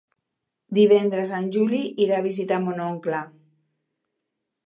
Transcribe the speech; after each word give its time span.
Divendres 0.77 1.33
en 1.39 1.49
Juli 1.57 1.81
irà 2.05 2.17
a 2.21 2.25
visitar 2.27 2.59
mon 2.65 2.83
oncle. 2.87 3.23